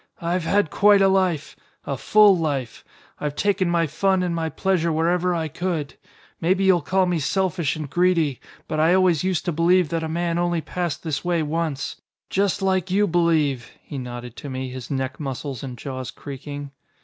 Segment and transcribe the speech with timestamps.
[0.19, 1.55] "I've had quite a life.
[1.85, 2.83] A full life.
[3.19, 5.93] I've taken my fun and my pleasure wherever I could.
[6.41, 10.09] Maybe you'll call me selfish and greedy, but I always used to believe that a
[10.09, 12.01] man only passed this way once.
[12.31, 16.71] Just like you believe," he nodded to me, his neck muscles and jaws creaking.